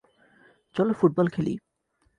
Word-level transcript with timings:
চলো 0.75 0.91
ফুটবল 0.93 1.27
খেলি। 1.27 1.53